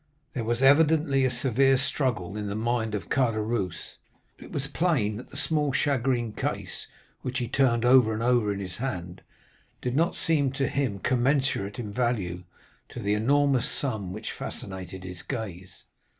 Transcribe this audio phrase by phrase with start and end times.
[0.33, 3.97] "There was evidently a severe struggle in the mind of Caderousse;
[4.39, 6.87] it was plain that the small shagreen case,
[7.21, 9.21] which he turned over and over in his hand,
[9.79, 12.45] did not seem to him commensurate in value
[12.89, 15.83] to the enormous sum which fascinated his gaze.